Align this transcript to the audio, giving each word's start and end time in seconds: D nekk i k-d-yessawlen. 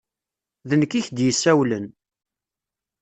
D 0.69 0.71
nekk 0.79 0.93
i 0.99 1.01
k-d-yessawlen. 1.05 1.85